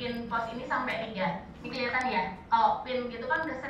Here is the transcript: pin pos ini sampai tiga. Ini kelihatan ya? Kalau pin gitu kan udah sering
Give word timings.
pin 0.00 0.24
pos 0.32 0.48
ini 0.56 0.64
sampai 0.64 1.12
tiga. 1.12 1.44
Ini 1.60 1.68
kelihatan 1.68 2.08
ya? 2.08 2.24
Kalau 2.48 2.80
pin 2.80 3.12
gitu 3.12 3.28
kan 3.28 3.44
udah 3.44 3.52
sering 3.52 3.68